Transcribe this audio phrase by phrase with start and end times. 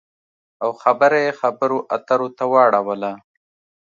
[0.63, 3.11] او خبره یې خبرو اترو ته واړوله